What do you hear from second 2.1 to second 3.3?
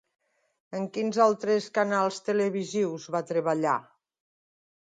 televisius va